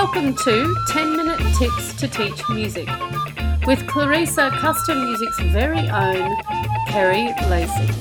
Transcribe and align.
Welcome 0.00 0.36
to 0.44 0.76
10 0.86 1.16
Minute 1.16 1.40
Tips 1.56 1.92
to 1.94 2.06
Teach 2.06 2.48
Music 2.50 2.88
with 3.66 3.84
Clarissa 3.88 4.48
Custom 4.50 5.04
Music's 5.04 5.40
very 5.40 5.88
own 5.90 6.36
Kerry 6.86 7.34
Lacey. 7.50 7.92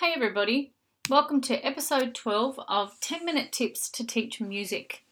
Hey 0.00 0.14
everybody, 0.16 0.72
welcome 1.10 1.42
to 1.42 1.56
episode 1.56 2.14
12 2.14 2.58
of 2.66 2.98
10 3.00 3.26
Minute 3.26 3.52
Tips 3.52 3.90
to 3.90 4.06
Teach 4.06 4.40
Music. 4.40 5.04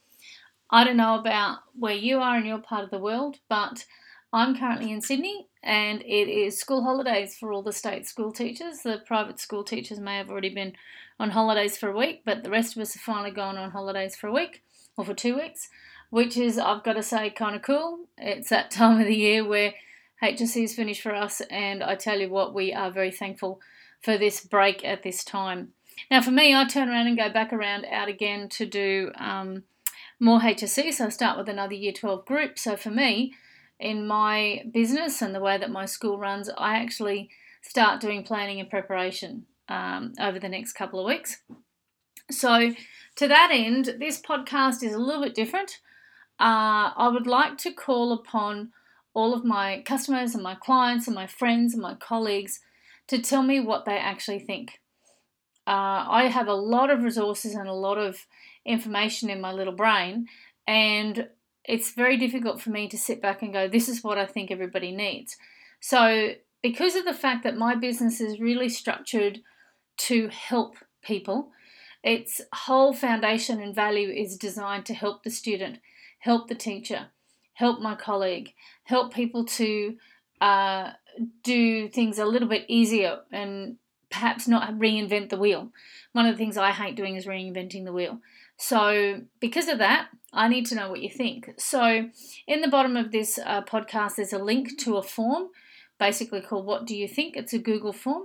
I 0.71 0.83
don't 0.83 0.97
know 0.97 1.19
about 1.19 1.59
where 1.79 1.93
you 1.93 2.21
are 2.21 2.39
in 2.39 2.47
your 2.47 2.61
part 2.61 2.85
of 2.85 2.91
the 2.91 2.99
world, 2.99 3.41
but 3.51 3.85
I'm 4.33 4.57
currently 4.57 4.91
in 4.91 5.03
Sydney 5.03 5.49
and 5.63 6.01
it 6.01 6.31
is 6.31 6.59
school 6.59 6.83
holidays 6.83 7.37
for 7.37 7.53
all 7.53 7.63
the 7.63 7.75
state 7.75 8.07
school 8.07 8.33
teachers. 8.33 8.79
The 8.79 9.03
private 9.07 9.39
school 9.39 9.65
teachers 9.65 10.01
may 10.01 10.17
have 10.17 10.31
already 10.31 10.55
been 10.55 10.73
on 11.19 11.31
holidays 11.31 11.77
for 11.77 11.89
a 11.89 11.97
week, 11.97 12.23
but 12.25 12.43
the 12.43 12.51
rest 12.51 12.77
of 12.77 12.83
us 12.83 12.95
have 12.95 13.03
finally 13.03 13.31
gone 13.31 13.57
on 13.57 13.71
holidays 13.71 14.17
for 14.17 14.27
a 14.27 14.33
week 14.33 14.63
or 14.97 15.05
for 15.05 15.15
two 15.15 15.37
weeks, 15.37 15.69
which 16.11 16.37
is, 16.37 16.59
I've 16.59 16.85
got 16.85 16.95
to 16.95 17.03
say, 17.03 17.31
kind 17.31 17.57
of 17.57 17.63
cool. 17.63 18.07
It's 18.19 18.51
that 18.51 18.71
time 18.71 19.01
of 19.01 19.07
the 19.07 19.17
year 19.17 19.47
where 19.47 19.75
HSC 20.23 20.65
is 20.65 20.75
finished 20.75 21.03
for 21.03 21.15
us, 21.15 21.41
and 21.51 21.83
I 21.83 21.95
tell 21.95 22.21
you 22.21 22.29
what, 22.29 22.55
we 22.55 22.73
are 22.73 22.91
very 22.91 23.11
thankful 23.11 23.61
for 24.01 24.17
this 24.19 24.41
break 24.41 24.85
at 24.85 25.03
this 25.03 25.25
time. 25.25 25.73
Now, 26.11 26.21
for 26.21 26.31
me, 26.31 26.55
I 26.55 26.65
turn 26.65 26.89
around 26.89 27.07
and 27.07 27.17
go 27.17 27.31
back 27.31 27.53
around 27.53 27.87
out 27.87 28.09
again 28.09 28.49
to 28.51 28.67
do 28.67 29.13
um, 29.17 29.65
more 30.21 30.41
HSC, 30.41 30.93
so 30.93 31.07
I 31.07 31.09
start 31.11 31.39
with 31.39 31.49
another 31.49 31.75
Year 31.75 31.93
12 31.93 32.25
group. 32.27 32.59
So 32.59 32.77
for 32.77 32.91
me, 32.91 33.35
in 33.79 34.07
my 34.07 34.65
business 34.73 35.21
and 35.21 35.35
the 35.35 35.41
way 35.41 35.59
that 35.59 35.71
my 35.71 35.85
school 35.85 36.19
runs, 36.19 36.49
I 36.57 36.77
actually 36.77 37.31
start 37.63 38.01
doing 38.01 38.23
planning 38.23 38.61
and 38.61 38.71
preparation 38.71 39.47
um, 39.69 40.13
over 40.21 40.39
the 40.39 40.49
next 40.49 40.73
couple 40.73 41.01
of 41.01 41.07
weeks. 41.07 41.43
So, 42.31 42.73
to 43.17 43.29
that 43.29 43.51
end, 43.53 43.97
this 43.99 44.21
podcast 44.21 44.83
is 44.83 44.95
a 44.95 44.99
little 44.99 45.23
bit 45.23 45.35
different. 45.35 45.79
Uh, 46.41 46.91
I 46.97 47.11
would 47.13 47.27
like 47.27 47.59
to 47.59 47.73
call 47.73 48.13
upon 48.13 48.73
all 49.13 49.33
of 49.33 49.45
my 49.45 49.83
customers 49.87 50.35
and 50.35 50.43
my 50.43 50.57
clients 50.57 51.07
and 51.07 51.15
my 51.15 51.27
friends 51.27 51.73
and 51.73 51.83
my 51.83 51.95
colleagues 51.95 52.61
to 53.07 53.21
tell 53.21 53.43
me 53.43 53.61
what 53.61 53.85
they 53.85 53.97
actually 53.97 54.41
think. 54.41 54.81
Uh, 55.67 56.05
I 56.09 56.29
have 56.31 56.49
a 56.49 56.55
lot 56.55 56.91
of 56.91 57.03
resources 57.03 57.55
and 57.55 57.69
a 57.69 57.73
lot 57.73 57.99
of 57.99 58.27
information 58.67 59.31
in 59.31 59.41
my 59.41 59.53
little 59.53 59.73
brain, 59.73 60.27
and 60.67 61.29
it's 61.65 61.93
very 61.93 62.17
difficult 62.17 62.61
for 62.61 62.71
me 62.71 62.89
to 62.89 62.99
sit 62.99 63.23
back 63.23 63.43
and 63.43 63.53
go, 63.53 63.69
This 63.69 63.89
is 63.89 64.03
what 64.03 64.19
I 64.19 64.27
think 64.27 64.51
everybody 64.51 64.93
needs. 64.93 65.37
So, 65.81 66.33
because 66.63 66.97
of 66.97 67.05
the 67.05 67.15
fact 67.15 67.45
that 67.45 67.57
my 67.57 67.75
business 67.75 68.21
is 68.21 68.41
really 68.41 68.69
structured 68.69 69.41
to 69.97 70.29
help 70.29 70.77
people. 71.03 71.51
Its 72.03 72.41
whole 72.53 72.93
foundation 72.93 73.61
and 73.61 73.75
value 73.75 74.11
is 74.11 74.37
designed 74.37 74.87
to 74.87 74.95
help 74.95 75.23
the 75.23 75.31
student, 75.31 75.79
help 76.19 76.49
the 76.49 76.55
teacher, 76.55 77.07
help 77.55 77.81
my 77.81 77.95
colleague, 77.95 78.53
help 78.85 79.15
people 79.15 79.45
to 79.45 79.97
uh, 80.41 80.91
do 81.43 81.89
things 81.89 82.19
a 82.19 82.27
little 82.27 82.49
bit 82.49 82.65
easier 82.69 83.21
and 83.33 83.77
perhaps 84.11 84.47
not 84.47 84.71
reinvent 84.75 85.31
the 85.31 85.39
wheel. 85.39 85.73
One 86.13 86.27
of 86.27 86.35
the 86.35 86.39
things 86.39 86.57
I 86.57 86.71
hate 86.71 86.97
doing 86.97 87.17
is 87.17 87.27
reinventing 87.27 87.85
the 87.85 87.93
wheel. 87.93 88.21
So, 88.57 89.23
because 89.41 89.69
of 89.69 89.79
that, 89.79 90.09
I 90.33 90.49
need 90.49 90.67
to 90.67 90.77
know 90.77 90.89
what 90.89 91.03
you 91.03 91.11
think. 91.11 91.55
So, 91.59 92.09
in 92.47 92.61
the 92.61 92.69
bottom 92.69 92.97
of 92.97 93.11
this 93.11 93.39
uh, 93.45 93.63
podcast, 93.63 94.17
there's 94.17 94.33
a 94.33 94.39
link 94.39 94.79
to 94.81 94.97
a 94.97 95.03
form, 95.03 95.49
basically 95.99 96.41
called 96.41 96.65
What 96.65 96.87
Do 96.87 96.97
You 96.97 97.09
Think? 97.09 97.37
It's 97.37 97.53
a 97.53 97.59
Google 97.59 97.93
form. 97.93 98.25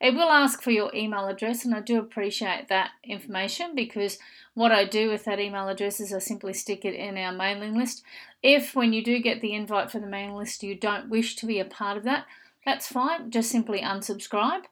It 0.00 0.14
will 0.14 0.30
ask 0.30 0.62
for 0.62 0.70
your 0.70 0.94
email 0.94 1.26
address, 1.26 1.64
and 1.64 1.74
I 1.74 1.80
do 1.80 1.98
appreciate 1.98 2.68
that 2.68 2.90
information 3.04 3.74
because 3.74 4.18
what 4.54 4.72
I 4.72 4.84
do 4.84 5.08
with 5.08 5.24
that 5.24 5.40
email 5.40 5.68
address 5.68 6.00
is 6.00 6.12
I 6.12 6.18
simply 6.18 6.52
stick 6.52 6.84
it 6.84 6.94
in 6.94 7.16
our 7.16 7.32
mailing 7.32 7.76
list. 7.76 8.02
If, 8.42 8.74
when 8.74 8.92
you 8.92 9.04
do 9.04 9.20
get 9.20 9.40
the 9.40 9.54
invite 9.54 9.90
for 9.90 10.00
the 10.00 10.06
mailing 10.06 10.36
list, 10.36 10.62
you 10.62 10.74
don't 10.74 11.08
wish 11.08 11.36
to 11.36 11.46
be 11.46 11.60
a 11.60 11.64
part 11.64 11.96
of 11.96 12.04
that, 12.04 12.26
that's 12.64 12.88
fine. 12.88 13.30
Just 13.30 13.50
simply 13.50 13.80
unsubscribe. 13.80 14.62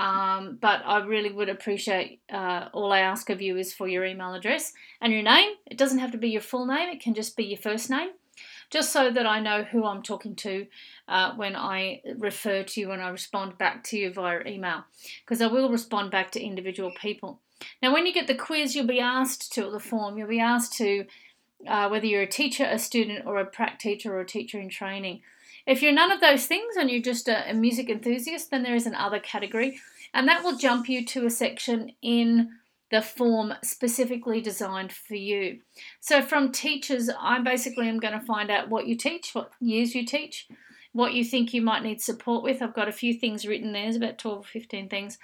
Um, 0.00 0.58
but 0.60 0.82
I 0.84 1.04
really 1.04 1.32
would 1.32 1.48
appreciate 1.48 2.20
uh, 2.32 2.68
all 2.72 2.92
I 2.92 3.00
ask 3.00 3.30
of 3.30 3.42
you 3.42 3.56
is 3.56 3.72
for 3.72 3.88
your 3.88 4.04
email 4.04 4.32
address 4.32 4.72
and 5.00 5.12
your 5.12 5.22
name. 5.22 5.54
It 5.66 5.76
doesn't 5.76 5.98
have 5.98 6.12
to 6.12 6.18
be 6.18 6.30
your 6.30 6.40
full 6.40 6.66
name, 6.66 6.88
it 6.88 7.00
can 7.00 7.14
just 7.14 7.36
be 7.36 7.44
your 7.44 7.58
first 7.58 7.90
name 7.90 8.10
just 8.70 8.92
so 8.92 9.10
that 9.10 9.26
I 9.26 9.40
know 9.40 9.62
who 9.62 9.84
I'm 9.84 10.02
talking 10.02 10.34
to 10.36 10.66
uh, 11.08 11.34
when 11.34 11.56
I 11.56 12.02
refer 12.16 12.62
to 12.62 12.80
you 12.80 12.90
and 12.90 13.02
I 13.02 13.08
respond 13.08 13.58
back 13.58 13.84
to 13.84 13.98
you 13.98 14.12
via 14.12 14.42
email, 14.46 14.84
because 15.24 15.40
I 15.40 15.46
will 15.46 15.70
respond 15.70 16.10
back 16.10 16.30
to 16.32 16.42
individual 16.42 16.92
people. 17.00 17.40
Now, 17.82 17.92
when 17.92 18.06
you 18.06 18.12
get 18.12 18.26
the 18.26 18.34
quiz, 18.34 18.74
you'll 18.74 18.86
be 18.86 19.00
asked 19.00 19.52
to, 19.54 19.70
the 19.70 19.80
form, 19.80 20.18
you'll 20.18 20.28
be 20.28 20.40
asked 20.40 20.74
to 20.74 21.06
uh, 21.66 21.88
whether 21.88 22.06
you're 22.06 22.22
a 22.22 22.26
teacher, 22.26 22.64
a 22.64 22.78
student, 22.78 23.26
or 23.26 23.38
a 23.38 23.44
prac 23.44 23.78
teacher 23.78 24.14
or 24.14 24.20
a 24.20 24.26
teacher 24.26 24.60
in 24.60 24.68
training. 24.68 25.22
If 25.66 25.82
you're 25.82 25.92
none 25.92 26.12
of 26.12 26.20
those 26.20 26.46
things 26.46 26.76
and 26.76 26.90
you're 26.90 27.02
just 27.02 27.28
a, 27.28 27.50
a 27.50 27.54
music 27.54 27.90
enthusiast, 27.90 28.50
then 28.50 28.62
there 28.62 28.76
is 28.76 28.86
an 28.86 28.94
other 28.94 29.18
category, 29.18 29.80
and 30.14 30.28
that 30.28 30.44
will 30.44 30.56
jump 30.56 30.88
you 30.88 31.04
to 31.06 31.26
a 31.26 31.30
section 31.30 31.92
in 32.00 32.50
the 32.90 33.02
form 33.02 33.54
specifically 33.62 34.40
designed 34.40 34.92
for 34.92 35.14
you. 35.14 35.60
So, 36.00 36.22
from 36.22 36.52
teachers, 36.52 37.10
I 37.20 37.40
basically 37.40 37.88
am 37.88 38.00
going 38.00 38.18
to 38.18 38.24
find 38.24 38.50
out 38.50 38.68
what 38.68 38.86
you 38.86 38.96
teach, 38.96 39.34
what 39.34 39.50
years 39.60 39.94
you 39.94 40.06
teach, 40.06 40.48
what 40.92 41.12
you 41.12 41.24
think 41.24 41.52
you 41.52 41.62
might 41.62 41.82
need 41.82 42.00
support 42.00 42.42
with. 42.42 42.62
I've 42.62 42.74
got 42.74 42.88
a 42.88 42.92
few 42.92 43.14
things 43.14 43.46
written 43.46 43.72
there, 43.72 43.84
there's 43.84 43.96
about 43.96 44.18
12 44.18 44.38
or 44.38 44.44
15 44.44 44.88
things 44.88 45.18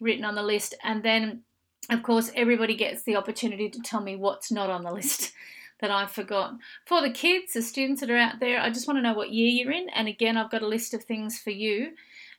written 0.00 0.24
on 0.24 0.34
the 0.34 0.42
list. 0.42 0.74
And 0.84 1.02
then, 1.02 1.42
of 1.90 2.02
course, 2.02 2.30
everybody 2.34 2.74
gets 2.74 3.02
the 3.02 3.16
opportunity 3.16 3.70
to 3.70 3.80
tell 3.80 4.02
me 4.02 4.16
what's 4.16 4.52
not 4.52 4.70
on 4.70 4.82
the 4.82 4.92
list. 4.92 5.32
that 5.80 5.90
I've 5.90 6.10
forgotten. 6.10 6.60
For 6.86 7.02
the 7.02 7.10
kids, 7.10 7.52
the 7.52 7.60
students 7.60 8.00
that 8.00 8.10
are 8.10 8.16
out 8.16 8.40
there, 8.40 8.58
I 8.58 8.70
just 8.70 8.88
want 8.88 8.96
to 8.96 9.02
know 9.02 9.12
what 9.12 9.32
year 9.32 9.48
you're 9.48 9.72
in. 9.72 9.90
And 9.90 10.08
again, 10.08 10.38
I've 10.38 10.50
got 10.50 10.62
a 10.62 10.66
list 10.66 10.94
of 10.94 11.04
things 11.04 11.38
for 11.38 11.50
you 11.50 11.90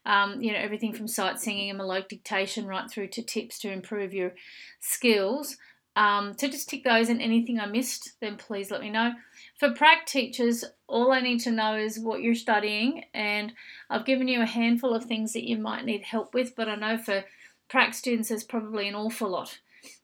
um, 0.08 0.40
you 0.40 0.52
know, 0.52 0.58
everything 0.58 0.94
from 0.94 1.06
sight 1.06 1.38
singing 1.38 1.68
and 1.68 1.78
melodic 1.78 2.08
dictation 2.08 2.66
right 2.66 2.90
through 2.90 3.08
to 3.08 3.22
tips 3.22 3.58
to 3.60 3.70
improve 3.70 4.14
your 4.14 4.32
skills. 4.80 5.58
Um, 5.96 6.34
so 6.38 6.48
just 6.48 6.68
tick 6.68 6.82
those 6.82 7.10
and 7.10 7.20
anything 7.20 7.60
I 7.60 7.66
missed, 7.66 8.12
then 8.20 8.36
please 8.36 8.70
let 8.70 8.80
me 8.80 8.88
know. 8.88 9.12
For 9.60 9.72
prac 9.72 10.06
teachers, 10.06 10.64
all 10.86 11.12
I 11.12 11.20
need 11.20 11.40
to 11.40 11.50
know 11.50 11.76
is 11.76 11.98
what 11.98 12.22
you're 12.22 12.34
studying, 12.34 13.04
and 13.12 13.52
I've 13.90 14.06
given 14.06 14.28
you 14.28 14.40
a 14.40 14.46
handful 14.46 14.94
of 14.94 15.04
things 15.04 15.34
that 15.34 15.46
you 15.46 15.58
might 15.58 15.84
need 15.84 16.04
help 16.04 16.32
with, 16.32 16.56
but 16.56 16.68
I 16.68 16.76
know 16.76 16.96
for 16.96 17.24
prac 17.68 17.92
students, 17.92 18.30
there's 18.30 18.44
probably 18.44 18.88
an 18.88 18.94
awful 18.94 19.28
lot 19.28 19.58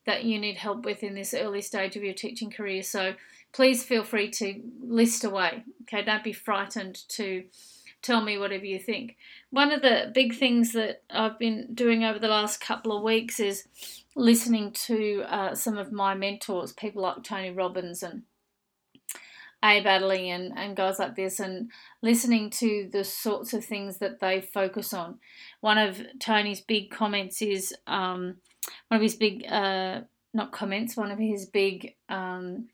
that 0.04 0.24
you 0.24 0.38
need 0.38 0.56
help 0.56 0.84
with 0.84 1.02
in 1.02 1.14
this 1.14 1.32
early 1.32 1.62
stage 1.62 1.96
of 1.96 2.04
your 2.04 2.12
teaching 2.12 2.50
career. 2.50 2.82
So 2.82 3.14
please 3.52 3.84
feel 3.84 4.04
free 4.04 4.30
to 4.32 4.60
list 4.82 5.24
away. 5.24 5.64
Okay, 5.82 6.04
don't 6.04 6.24
be 6.24 6.32
frightened 6.32 7.08
to 7.10 7.44
tell 8.04 8.20
me 8.20 8.38
whatever 8.38 8.66
you 8.66 8.78
think. 8.78 9.16
One 9.50 9.72
of 9.72 9.82
the 9.82 10.12
big 10.14 10.36
things 10.36 10.72
that 10.74 11.02
I've 11.10 11.38
been 11.38 11.74
doing 11.74 12.04
over 12.04 12.18
the 12.18 12.28
last 12.28 12.60
couple 12.60 12.96
of 12.96 13.02
weeks 13.02 13.40
is 13.40 13.66
listening 14.14 14.72
to 14.72 15.24
uh, 15.26 15.54
some 15.54 15.78
of 15.78 15.90
my 15.90 16.14
mentors, 16.14 16.72
people 16.72 17.02
like 17.02 17.24
Tony 17.24 17.50
Robbins 17.50 18.02
and 18.02 18.22
Abe 19.64 19.86
Adderley 19.86 20.28
and, 20.28 20.52
and 20.54 20.76
guys 20.76 20.98
like 20.98 21.16
this, 21.16 21.40
and 21.40 21.70
listening 22.02 22.50
to 22.50 22.90
the 22.92 23.02
sorts 23.02 23.54
of 23.54 23.64
things 23.64 23.98
that 23.98 24.20
they 24.20 24.42
focus 24.42 24.92
on. 24.92 25.18
One 25.62 25.78
of 25.78 26.00
Tony's 26.20 26.60
big 26.60 26.90
comments 26.90 27.40
is 27.40 27.74
um, 27.86 28.36
one 28.88 28.98
of 28.98 29.02
his 29.02 29.16
big, 29.16 29.46
uh, 29.50 30.02
not 30.34 30.52
comments, 30.52 30.94
one 30.94 31.10
of 31.10 31.18
his 31.18 31.46
big, 31.46 31.94
um, 32.10 32.68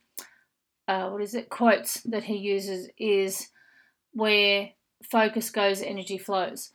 uh, 0.89 1.09
what 1.11 1.23
is 1.23 1.37
it, 1.37 1.49
quotes 1.49 2.01
that 2.03 2.25
he 2.25 2.37
uses 2.37 2.89
is 2.99 3.49
where 4.13 4.71
focus 5.03 5.51
goes, 5.51 5.83
energy 5.83 6.19
flows. 6.19 6.71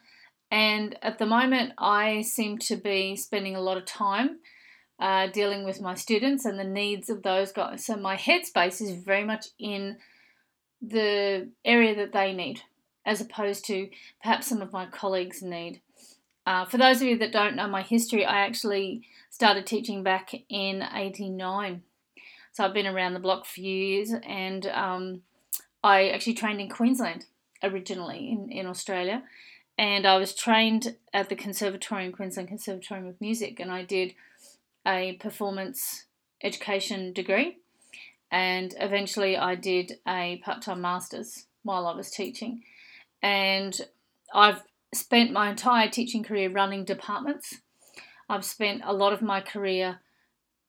And 0.51 0.97
at 1.01 1.17
the 1.17 1.25
moment, 1.25 1.73
I 1.77 2.21
seem 2.21 2.57
to 2.59 2.75
be 2.75 3.15
spending 3.15 3.55
a 3.55 3.61
lot 3.61 3.77
of 3.77 3.85
time 3.85 4.39
uh, 4.99 5.27
dealing 5.27 5.65
with 5.65 5.81
my 5.81 5.95
students 5.95 6.45
and 6.45 6.57
the 6.57 6.63
needs 6.63 7.09
of 7.09 7.23
those 7.23 7.51
guys. 7.51 7.85
So 7.85 7.95
my 7.97 8.15
headspace 8.15 8.81
is 8.81 9.03
very 9.03 9.23
much 9.23 9.47
in 9.59 9.97
the 10.81 11.49
area 11.63 11.95
that 11.95 12.13
they 12.13 12.31
need, 12.33 12.61
as 13.05 13.21
opposed 13.21 13.65
to 13.65 13.89
perhaps 14.21 14.47
some 14.47 14.61
of 14.61 14.71
my 14.71 14.85
colleagues 14.85 15.41
need. 15.41 15.81
Uh, 16.45 16.63
for 16.63 16.77
those 16.77 17.01
of 17.01 17.07
you 17.07 17.17
that 17.17 17.31
don't 17.31 17.55
know 17.55 17.67
my 17.67 17.81
history, 17.81 18.23
I 18.23 18.45
actually 18.45 19.01
started 19.31 19.65
teaching 19.65 20.03
back 20.03 20.31
in 20.47 20.83
89. 20.93 21.81
So 22.53 22.63
I've 22.63 22.73
been 22.73 22.87
around 22.87 23.13
the 23.13 23.19
block 23.19 23.45
for 23.45 23.59
years 23.59 24.13
and 24.23 24.65
um, 24.67 25.21
I 25.83 26.09
actually 26.09 26.35
trained 26.35 26.61
in 26.61 26.69
Queensland 26.69 27.25
originally 27.63 28.29
in, 28.29 28.49
in 28.51 28.65
Australia. 28.65 29.23
And 29.77 30.05
I 30.05 30.17
was 30.17 30.33
trained 30.33 30.95
at 31.13 31.29
the 31.29 31.35
Conservatorium, 31.35 32.13
Queensland 32.13 32.47
Conservatorium 32.47 33.07
of 33.07 33.19
Music, 33.19 33.59
and 33.59 33.71
I 33.71 33.83
did 33.83 34.13
a 34.87 35.13
performance 35.13 36.05
education 36.43 37.11
degree. 37.11 37.57
And 38.31 38.73
eventually 38.79 39.37
I 39.37 39.55
did 39.55 39.99
a 40.07 40.41
part 40.43 40.61
time 40.61 40.81
master's 40.81 41.45
while 41.63 41.87
I 41.87 41.95
was 41.95 42.11
teaching. 42.11 42.63
And 43.21 43.79
I've 44.33 44.63
spent 44.93 45.31
my 45.31 45.49
entire 45.49 45.89
teaching 45.89 46.23
career 46.23 46.49
running 46.49 46.85
departments. 46.85 47.55
I've 48.29 48.45
spent 48.45 48.81
a 48.85 48.93
lot 48.93 49.13
of 49.13 49.21
my 49.21 49.41
career 49.41 49.99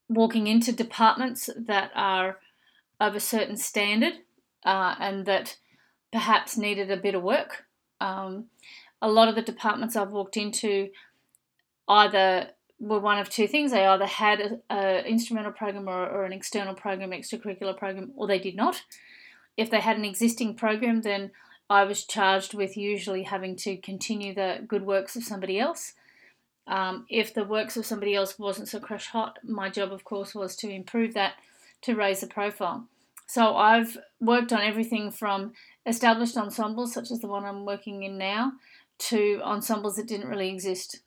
walking 0.09 0.47
into 0.47 0.73
departments 0.73 1.51
that 1.57 1.91
are 1.95 2.39
of 3.01 3.15
a 3.15 3.21
certain 3.21 3.57
standard 3.57 4.15
uh, 4.65 4.95
and 4.99 5.27
that 5.27 5.57
perhaps 6.13 6.57
needed 6.57 6.91
a 6.91 6.97
bit 6.97 7.15
of 7.15 7.23
work. 7.23 7.67
Um, 8.01 8.47
a 9.03 9.09
lot 9.11 9.29
of 9.29 9.35
the 9.35 9.43
departments 9.43 9.97
I've 9.97 10.11
walked 10.11 10.37
into 10.37 10.91
either 11.89 12.51
were 12.79 13.01
one 13.01 13.19
of 13.19 13.31
two 13.31 13.47
things. 13.47 13.71
They 13.71 13.87
either 13.87 14.07
had 14.07 14.61
an 14.71 15.05
instrumental 15.07 15.53
program 15.53 15.89
or, 15.89 16.07
or 16.07 16.25
an 16.25 16.33
external 16.33 16.75
program, 16.75 17.11
extracurricular 17.11 17.77
program, 17.77 18.13
or 18.17 18.27
they 18.27 18.39
did 18.39 18.57
not. 18.57 18.83
If 19.57 19.71
they 19.71 19.81
had 19.81 19.97
an 19.97 20.05
existing 20.05 20.57
program, 20.57 21.03
then 21.03 21.31
I 21.69 21.85
was 21.85 22.05
charged 22.05 22.55
with 22.55 22.77
usually 22.77 23.25
having 23.25 23.57
to 23.57 23.77
continue 23.77 24.35
the 24.35 24.65
good 24.67 24.85
works 24.85 25.17
of 25.17 25.25
somebody 25.25 25.59
else. 25.59 25.95
Um, 26.67 27.07
if 27.09 27.33
the 27.33 27.45
works 27.45 27.77
of 27.77 27.87
somebody 27.87 28.15
else 28.15 28.39
wasn't 28.39 28.69
so 28.69 28.81
crush 28.81 29.07
hot, 29.07 29.39
my 29.43 29.71
job, 29.71 29.93
of 29.93 30.05
course, 30.05 30.35
was 30.35 30.57
to 30.57 30.69
improve 30.69 31.15
that 31.15 31.35
to 31.83 31.95
raise 31.95 32.21
the 32.21 32.27
profile. 32.27 32.87
So 33.27 33.57
I've 33.57 33.97
worked 34.21 34.53
on 34.53 34.61
everything 34.61 35.11
from 35.11 35.53
established 35.87 36.37
ensembles, 36.37 36.93
such 36.93 37.11
as 37.11 37.21
the 37.21 37.29
one 37.29 37.45
I'm 37.45 37.65
working 37.65 38.03
in 38.03 38.19
now, 38.19 38.53
to 38.99 39.41
ensembles 39.45 39.97
that 39.97 40.09
didn't 40.09 40.29
really 40.29 40.51
exist. 40.51 41.01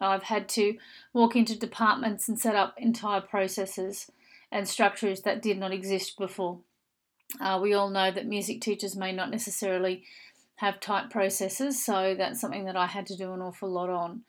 I've 0.00 0.22
had 0.24 0.48
to 0.50 0.76
walk 1.12 1.36
into 1.36 1.58
departments 1.58 2.28
and 2.28 2.38
set 2.38 2.54
up 2.54 2.74
entire 2.78 3.20
processes 3.20 4.10
and 4.50 4.66
structures 4.66 5.22
that 5.22 5.42
did 5.42 5.58
not 5.58 5.72
exist 5.72 6.16
before. 6.16 6.60
Uh, 7.40 7.58
we 7.62 7.74
all 7.74 7.90
know 7.90 8.10
that 8.10 8.26
music 8.26 8.60
teachers 8.60 8.96
may 8.96 9.12
not 9.12 9.30
necessarily 9.30 10.04
have 10.56 10.80
tight 10.80 11.10
processes, 11.10 11.84
so 11.84 12.14
that's 12.16 12.40
something 12.40 12.64
that 12.64 12.76
I 12.76 12.86
had 12.86 13.06
to 13.06 13.16
do 13.16 13.32
an 13.32 13.40
awful 13.40 13.70
lot 13.70 13.88
on 13.88 14.22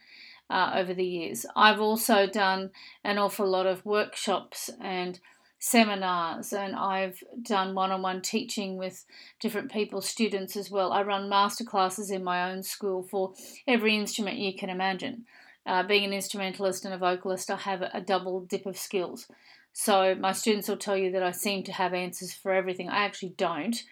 uh, 0.50 0.74
over 0.76 0.94
the 0.94 1.06
years. 1.06 1.46
I've 1.56 1.82
also 1.82 2.28
done 2.28 2.72
an 3.04 3.18
awful 3.18 3.48
lot 3.48 3.66
of 3.66 3.86
workshops 3.86 4.70
and 4.80 5.20
seminars, 5.64 6.54
and 6.54 6.76
I've 6.76 7.24
done 7.44 7.76
one 7.76 7.92
on 7.92 8.02
one 8.02 8.24
teaching 8.24 8.78
with 8.78 9.06
different 9.40 9.72
people, 9.72 10.02
students 10.02 10.58
as 10.58 10.72
well. 10.72 10.92
I 10.92 11.04
run 11.04 11.30
masterclasses 11.30 12.12
in 12.12 12.24
my 12.24 12.52
own 12.52 12.64
school 12.64 13.04
for 13.04 13.34
every 13.68 13.96
instrument 13.96 14.40
you 14.40 14.56
can 14.56 14.72
imagine. 14.72 15.26
Uh, 15.68 15.84
being 15.84 16.04
an 16.04 16.14
instrumentalist 16.14 16.84
and 16.84 16.96
a 16.96 16.98
vocalist, 16.98 17.52
I 17.52 17.58
have 17.58 17.84
a 17.84 18.02
double 18.02 18.42
dip 18.42 18.66
of 18.66 18.76
skills. 18.76 19.28
So 19.72 20.16
my 20.16 20.32
students 20.32 20.68
will 20.68 20.78
tell 20.78 20.98
you 20.98 21.12
that 21.12 21.22
I 21.22 21.30
seem 21.30 21.64
to 21.66 21.72
have 21.74 21.94
answers 21.94 22.34
for 22.34 22.52
everything. 22.52 22.90
I 22.90 23.06
actually 23.06 23.36
don't, 23.38 23.84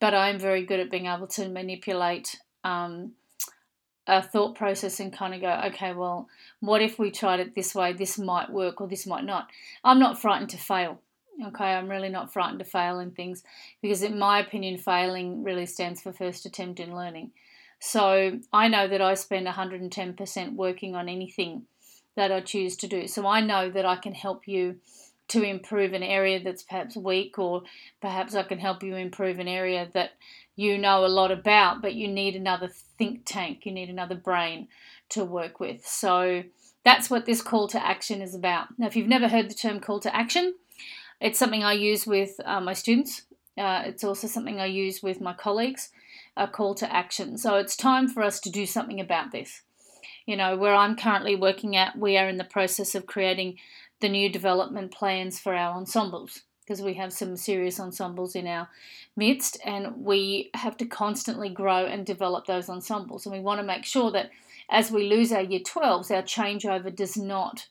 but 0.00 0.14
I'm 0.14 0.40
very 0.40 0.66
good 0.66 0.80
at 0.80 0.90
being 0.90 1.06
able 1.06 1.28
to 1.28 1.48
manipulate 1.48 2.40
um, 2.64 3.12
a 4.08 4.20
thought 4.20 4.56
process 4.56 4.98
and 4.98 5.12
kind 5.12 5.34
of 5.34 5.40
go, 5.40 5.68
okay, 5.68 5.92
well, 5.92 6.28
what 6.58 6.82
if 6.82 6.98
we 6.98 7.12
tried 7.12 7.38
it 7.38 7.54
this 7.54 7.76
way? 7.76 7.92
This 7.92 8.18
might 8.18 8.50
work 8.50 8.80
or 8.80 8.88
this 8.88 9.06
might 9.06 9.24
not. 9.24 9.46
I'm 9.84 10.00
not 10.00 10.20
frightened 10.20 10.50
to 10.50 10.58
fail. 10.58 11.00
Okay, 11.44 11.64
I'm 11.64 11.88
really 11.88 12.08
not 12.08 12.32
frightened 12.32 12.60
to 12.60 12.64
fail 12.64 13.00
in 13.00 13.10
things 13.10 13.42
because, 13.80 14.02
in 14.02 14.18
my 14.18 14.38
opinion, 14.38 14.78
failing 14.78 15.42
really 15.42 15.66
stands 15.66 16.00
for 16.00 16.12
first 16.12 16.46
attempt 16.46 16.78
in 16.78 16.94
learning. 16.94 17.32
So 17.80 18.38
I 18.52 18.68
know 18.68 18.86
that 18.86 19.00
I 19.00 19.14
spend 19.14 19.46
110% 19.46 20.54
working 20.54 20.94
on 20.94 21.08
anything 21.08 21.66
that 22.14 22.30
I 22.30 22.40
choose 22.40 22.76
to 22.76 22.86
do. 22.86 23.08
So 23.08 23.26
I 23.26 23.40
know 23.40 23.70
that 23.70 23.84
I 23.84 23.96
can 23.96 24.14
help 24.14 24.46
you 24.46 24.76
to 25.28 25.42
improve 25.42 25.92
an 25.92 26.02
area 26.02 26.42
that's 26.42 26.62
perhaps 26.62 26.96
weak, 26.96 27.38
or 27.38 27.62
perhaps 28.00 28.34
I 28.34 28.42
can 28.42 28.58
help 28.58 28.82
you 28.82 28.94
improve 28.96 29.38
an 29.38 29.48
area 29.48 29.88
that 29.94 30.12
you 30.54 30.78
know 30.78 31.04
a 31.04 31.08
lot 31.08 31.30
about, 31.30 31.80
but 31.80 31.94
you 31.94 32.06
need 32.06 32.36
another 32.36 32.68
think 32.68 33.22
tank, 33.24 33.64
you 33.64 33.72
need 33.72 33.88
another 33.88 34.14
brain 34.14 34.68
to 35.08 35.24
work 35.24 35.58
with. 35.58 35.86
So 35.86 36.44
that's 36.84 37.08
what 37.08 37.26
this 37.26 37.40
call 37.40 37.66
to 37.68 37.84
action 37.84 38.20
is 38.20 38.34
about. 38.34 38.68
Now, 38.78 38.86
if 38.86 38.96
you've 38.96 39.08
never 39.08 39.28
heard 39.28 39.48
the 39.48 39.54
term 39.54 39.80
call 39.80 40.00
to 40.00 40.14
action, 40.14 40.54
it's 41.22 41.38
something 41.38 41.62
I 41.62 41.72
use 41.72 42.06
with 42.06 42.38
uh, 42.44 42.60
my 42.60 42.72
students. 42.72 43.22
Uh, 43.56 43.82
it's 43.86 44.02
also 44.02 44.26
something 44.26 44.60
I 44.60 44.66
use 44.66 45.02
with 45.02 45.20
my 45.20 45.32
colleagues, 45.32 45.90
a 46.36 46.48
call 46.48 46.74
to 46.76 46.92
action. 46.92 47.38
So 47.38 47.56
it's 47.56 47.76
time 47.76 48.08
for 48.08 48.22
us 48.22 48.40
to 48.40 48.50
do 48.50 48.66
something 48.66 48.98
about 48.98 49.30
this. 49.30 49.62
You 50.26 50.36
know, 50.36 50.56
where 50.56 50.74
I'm 50.74 50.96
currently 50.96 51.36
working 51.36 51.76
at, 51.76 51.96
we 51.96 52.16
are 52.18 52.28
in 52.28 52.38
the 52.38 52.44
process 52.44 52.94
of 52.94 53.06
creating 53.06 53.58
the 54.00 54.08
new 54.08 54.28
development 54.28 54.90
plans 54.90 55.38
for 55.38 55.54
our 55.54 55.76
ensembles 55.76 56.42
because 56.64 56.82
we 56.82 56.94
have 56.94 57.12
some 57.12 57.36
serious 57.36 57.78
ensembles 57.78 58.34
in 58.34 58.46
our 58.46 58.68
midst 59.16 59.58
and 59.64 60.04
we 60.04 60.50
have 60.54 60.76
to 60.78 60.86
constantly 60.86 61.48
grow 61.48 61.84
and 61.84 62.06
develop 62.06 62.46
those 62.46 62.68
ensembles. 62.68 63.26
And 63.26 63.34
we 63.34 63.40
want 63.40 63.60
to 63.60 63.66
make 63.66 63.84
sure 63.84 64.10
that 64.12 64.30
as 64.70 64.90
we 64.90 65.08
lose 65.08 65.32
our 65.32 65.42
year 65.42 65.60
12s, 65.60 66.10
our 66.10 66.22
changeover 66.22 66.94
does 66.94 67.16
not 67.16 67.66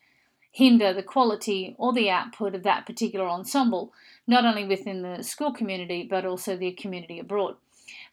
hinder 0.51 0.93
the 0.93 1.03
quality 1.03 1.75
or 1.77 1.93
the 1.93 2.09
output 2.09 2.53
of 2.53 2.63
that 2.63 2.85
particular 2.85 3.27
ensemble, 3.27 3.93
not 4.27 4.45
only 4.45 4.65
within 4.65 5.01
the 5.01 5.23
school 5.23 5.51
community 5.53 6.05
but 6.09 6.25
also 6.25 6.55
the 6.55 6.71
community 6.73 7.19
abroad. 7.19 7.55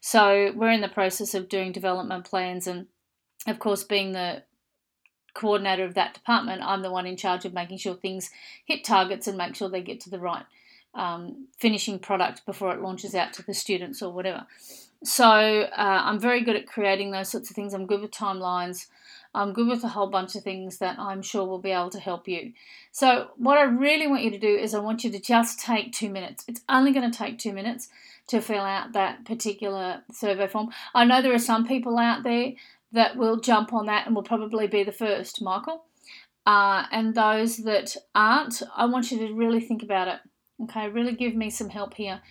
So 0.01 0.51
we're 0.55 0.71
in 0.71 0.81
the 0.81 0.89
process 0.89 1.33
of 1.33 1.49
doing 1.49 1.71
development 1.71 2.25
plans 2.25 2.65
and 2.65 2.87
of 3.45 3.59
course 3.59 3.83
being 3.83 4.13
the 4.13 4.43
coordinator 5.33 5.85
of 5.85 5.93
that 5.93 6.13
department, 6.13 6.61
I'm 6.63 6.81
the 6.81 6.91
one 6.91 7.05
in 7.05 7.15
charge 7.17 7.45
of 7.45 7.53
making 7.53 7.77
sure 7.77 7.95
things 7.95 8.29
hit 8.65 8.83
targets 8.83 9.27
and 9.27 9.37
make 9.37 9.55
sure 9.55 9.69
they 9.69 9.81
get 9.81 9.99
to 10.01 10.09
the 10.09 10.19
right 10.19 10.45
um, 10.93 11.47
finishing 11.57 11.99
product 11.99 12.45
before 12.45 12.73
it 12.73 12.81
launches 12.81 13.15
out 13.15 13.33
to 13.33 13.43
the 13.43 13.53
students 13.53 14.01
or 14.01 14.11
whatever. 14.11 14.45
So 15.03 15.25
uh, 15.25 15.67
I'm 15.77 16.19
very 16.19 16.41
good 16.43 16.55
at 16.55 16.67
creating 16.67 17.11
those 17.11 17.29
sorts 17.29 17.49
of 17.49 17.55
things. 17.55 17.73
I'm 17.73 17.85
good 17.85 18.01
with 18.01 18.11
timelines. 18.11 18.87
I'm 19.33 19.53
good 19.53 19.67
with 19.67 19.83
a 19.83 19.89
whole 19.89 20.09
bunch 20.09 20.35
of 20.35 20.43
things 20.43 20.79
that 20.79 20.97
I'm 20.97 21.21
sure 21.21 21.45
will 21.45 21.61
be 21.61 21.71
able 21.71 21.91
to 21.91 21.99
help 21.99 22.27
you. 22.27 22.53
So, 22.91 23.29
what 23.37 23.57
I 23.57 23.63
really 23.63 24.07
want 24.07 24.23
you 24.23 24.31
to 24.31 24.39
do 24.39 24.55
is 24.55 24.73
I 24.73 24.79
want 24.79 25.03
you 25.03 25.11
to 25.11 25.19
just 25.19 25.59
take 25.59 25.93
two 25.93 26.09
minutes. 26.09 26.43
It's 26.47 26.61
only 26.67 26.91
going 26.91 27.09
to 27.09 27.17
take 27.17 27.37
two 27.37 27.53
minutes 27.53 27.89
to 28.27 28.41
fill 28.41 28.61
out 28.61 28.93
that 28.93 29.25
particular 29.25 30.01
survey 30.11 30.47
form. 30.47 30.69
I 30.95 31.05
know 31.05 31.21
there 31.21 31.33
are 31.33 31.39
some 31.39 31.67
people 31.67 31.97
out 31.97 32.23
there 32.23 32.53
that 32.91 33.17
will 33.17 33.39
jump 33.39 33.71
on 33.71 33.85
that 33.85 34.07
and 34.07 34.15
will 34.15 34.23
probably 34.23 34.67
be 34.67 34.83
the 34.83 34.91
first, 34.91 35.41
Michael. 35.41 35.85
Uh, 36.45 36.85
and 36.91 37.13
those 37.13 37.57
that 37.57 37.95
aren't, 38.15 38.63
I 38.75 38.85
want 38.85 39.11
you 39.11 39.19
to 39.19 39.33
really 39.33 39.59
think 39.59 39.83
about 39.83 40.07
it. 40.07 40.19
Okay, 40.63 40.89
really 40.89 41.13
give 41.13 41.35
me 41.35 41.49
some 41.49 41.69
help 41.69 41.93
here 41.93 42.21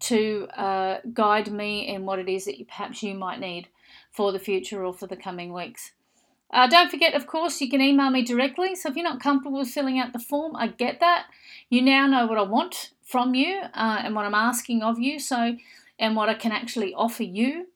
to 0.00 0.46
uh, 0.56 1.00
guide 1.12 1.50
me 1.50 1.88
in 1.88 2.06
what 2.06 2.18
it 2.18 2.28
is 2.28 2.44
that 2.44 2.58
you, 2.58 2.64
perhaps 2.66 3.02
you 3.02 3.14
might 3.14 3.40
need 3.40 3.68
for 4.12 4.32
the 4.32 4.38
future 4.38 4.84
or 4.84 4.92
for 4.92 5.06
the 5.06 5.16
coming 5.16 5.52
weeks. 5.52 5.92
Uh, 6.54 6.68
don't 6.68 6.88
forget, 6.88 7.14
of 7.14 7.26
course, 7.26 7.60
you 7.60 7.68
can 7.68 7.80
email 7.80 8.10
me 8.10 8.22
directly. 8.22 8.76
So 8.76 8.88
if 8.88 8.94
you're 8.94 9.02
not 9.02 9.20
comfortable 9.20 9.64
filling 9.64 9.98
out 9.98 10.12
the 10.12 10.20
form, 10.20 10.54
I 10.54 10.68
get 10.68 11.00
that. 11.00 11.26
You 11.68 11.82
now 11.82 12.06
know 12.06 12.26
what 12.26 12.38
I 12.38 12.42
want 12.42 12.92
from 13.02 13.34
you 13.34 13.60
uh, 13.74 14.02
and 14.04 14.14
what 14.14 14.24
I'm 14.24 14.36
asking 14.36 14.82
of 14.82 15.00
you. 15.00 15.18
So, 15.18 15.56
and 15.98 16.14
what 16.14 16.28
I 16.28 16.34
can 16.34 16.52
actually 16.52 16.94
offer 16.94 17.24
you 17.24 17.66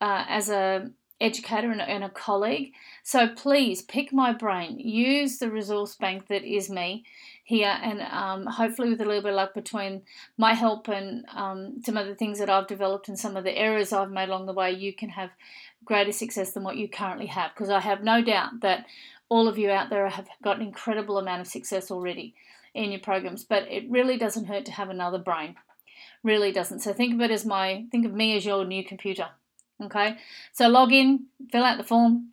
uh, 0.00 0.24
as 0.28 0.50
a 0.50 0.90
educator 1.20 1.70
and, 1.70 1.80
and 1.80 2.04
a 2.04 2.08
colleague. 2.08 2.72
So 3.02 3.28
please 3.28 3.82
pick 3.82 4.12
my 4.12 4.32
brain, 4.32 4.78
use 4.78 5.38
the 5.38 5.50
resource 5.50 5.94
bank 5.94 6.28
that 6.28 6.44
is 6.44 6.68
me 6.68 7.04
here, 7.44 7.78
and 7.82 8.00
um, 8.02 8.46
hopefully, 8.46 8.90
with 8.90 9.00
a 9.00 9.04
little 9.04 9.22
bit 9.22 9.30
of 9.30 9.36
luck 9.36 9.54
between 9.54 10.02
my 10.38 10.54
help 10.54 10.88
and 10.88 11.24
um, 11.34 11.80
some 11.84 11.96
of 11.96 12.06
the 12.06 12.14
things 12.14 12.38
that 12.38 12.50
I've 12.50 12.66
developed 12.66 13.08
and 13.08 13.18
some 13.18 13.36
of 13.36 13.44
the 13.44 13.56
errors 13.56 13.92
I've 13.92 14.10
made 14.10 14.28
along 14.28 14.46
the 14.46 14.52
way, 14.52 14.72
you 14.72 14.92
can 14.92 15.10
have 15.10 15.30
greater 15.84 16.12
success 16.12 16.52
than 16.52 16.64
what 16.64 16.76
you 16.76 16.88
currently 16.88 17.26
have. 17.26 17.52
Because 17.54 17.70
I 17.70 17.80
have 17.80 18.02
no 18.02 18.22
doubt 18.22 18.60
that 18.62 18.86
all 19.28 19.48
of 19.48 19.58
you 19.58 19.70
out 19.70 19.90
there 19.90 20.08
have 20.08 20.28
got 20.42 20.56
an 20.56 20.66
incredible 20.66 21.18
amount 21.18 21.40
of 21.42 21.46
success 21.46 21.90
already 21.90 22.34
in 22.74 22.90
your 22.90 23.00
programs, 23.00 23.44
but 23.44 23.70
it 23.70 23.88
really 23.90 24.16
doesn't 24.16 24.46
hurt 24.46 24.64
to 24.66 24.72
have 24.72 24.90
another 24.90 25.18
brain. 25.18 25.54
Really 26.22 26.50
doesn't. 26.50 26.80
So 26.80 26.92
think 26.92 27.14
of 27.14 27.20
it 27.20 27.30
as 27.30 27.44
my 27.44 27.84
think 27.90 28.06
of 28.06 28.12
me 28.12 28.36
as 28.36 28.46
your 28.46 28.64
new 28.64 28.84
computer. 28.84 29.28
Okay, 29.84 30.16
so 30.52 30.68
log 30.68 30.92
in, 30.92 31.26
fill 31.50 31.64
out 31.64 31.78
the 31.78 31.84
form, 31.84 32.30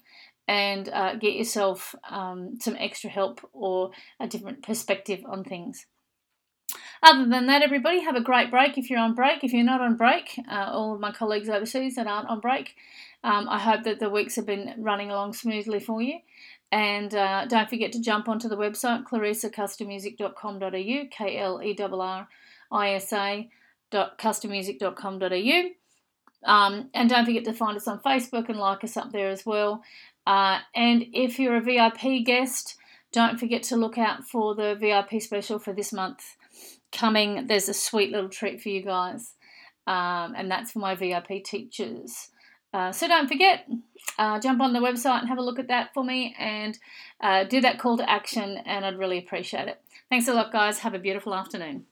and 0.48 0.90
uh, 0.90 1.16
get 1.16 1.34
yourself 1.34 1.96
um, 2.10 2.58
some 2.60 2.76
extra 2.80 3.10
help 3.10 3.42
or 3.54 3.92
a 4.20 4.28
different 4.28 4.64
perspective 4.64 5.22
on 5.26 5.44
things. 5.44 5.86
Other 7.04 7.26
than 7.26 7.48
that, 7.48 7.62
everybody, 7.62 8.02
have 8.02 8.16
a 8.16 8.22
great 8.22 8.52
break 8.52 8.78
if 8.78 8.90
you're 8.90 9.00
on 9.00 9.16
break. 9.16 9.44
If 9.44 9.54
you're 9.54 9.64
not 9.64 9.82
on 9.82 9.98
break, 9.98 10.40
uh, 10.50 10.70
all 10.72 10.94
of 10.94 11.00
my 11.00 11.12
colleagues 11.12 11.50
overseas 11.50 11.96
that 11.96 12.08
aren't 12.08 12.30
on 12.30 12.40
break, 12.40 12.76
um, 13.24 13.48
I 13.50 13.60
hope 13.60 13.84
that 13.84 14.00
the 14.00 14.10
weeks 14.10 14.36
have 14.36 14.46
been 14.46 14.76
running 14.78 15.10
along 15.10 15.34
smoothly 15.34 15.80
for 15.80 16.02
you. 16.02 16.20
And 16.72 17.14
uh, 17.14 17.46
don't 17.48 17.70
forget 17.70 17.92
to 17.94 18.02
jump 18.02 18.30
onto 18.30 18.48
the 18.48 18.56
website 18.56 19.04
clarrisacustommusic.com.au, 19.04 21.08
K 21.12 21.38
L 21.38 21.62
E 21.62 21.76
R 21.80 22.02
R 22.02 22.28
I 22.72 22.94
S 22.94 23.14
A 23.14 23.50
custommusic.com.au. 23.92 25.81
Um, 26.44 26.90
and 26.94 27.10
don't 27.10 27.26
forget 27.26 27.46
to 27.46 27.54
find 27.54 27.78
us 27.78 27.88
on 27.88 28.00
Facebook 28.00 28.50
and 28.50 28.58
like 28.58 28.84
us 28.84 28.98
up 28.98 29.12
there 29.12 29.30
as 29.30 29.46
well. 29.46 29.84
Uh, 30.26 30.60
and 30.76 31.06
if 31.14 31.40
you're 31.40 31.58
a 31.58 31.62
VIP 31.62 32.26
guest, 32.26 32.76
don't 33.12 33.40
forget 33.40 33.64
to 33.64 33.76
look 33.76 33.98
out 33.98 34.26
for 34.26 34.56
the 34.56 34.76
VIP 34.76 35.22
special 35.22 35.60
for 35.60 35.74
this 35.74 35.92
month 35.92 36.38
coming. 36.92 37.48
There's 37.48 37.70
a 37.70 37.74
sweet 37.74 38.12
little 38.12 38.30
treat 38.30 38.62
for 38.62 38.70
you 38.70 38.84
guys, 38.84 39.34
um, 39.88 40.34
and 40.36 40.50
that's 40.50 40.72
for 40.72 40.80
my 40.80 40.96
VIP 40.96 41.44
teachers. 41.44 42.30
Uh, 42.74 42.92
so 42.92 43.08
don't 43.08 43.28
forget, 43.28 43.68
uh, 44.18 44.40
jump 44.40 44.62
on 44.62 44.72
the 44.72 44.80
website 44.80 45.20
and 45.20 45.28
have 45.28 45.38
a 45.38 45.44
look 45.44 45.60
at 45.60 45.68
that 45.68 45.94
for 45.94 46.04
me 46.04 46.34
and 46.40 46.80
uh, 47.20 47.44
do 47.44 47.60
that 47.62 47.80
call 47.80 47.98
to 47.98 48.10
action, 48.10 48.58
and 48.66 48.86
I'd 48.86 48.98
really 48.98 49.18
appreciate 49.18 49.68
it. 49.68 49.82
Thanks 50.10 50.28
a 50.28 50.34
lot, 50.34 50.52
guys. 50.52 50.80
Have 50.80 50.94
a 50.94 51.00
beautiful 51.00 51.36
afternoon. 51.36 51.86